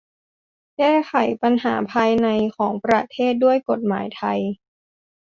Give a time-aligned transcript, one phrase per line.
[0.77, 4.39] แก้ไขปัญหาภายในของประเทศด้วยกฎหมายไทย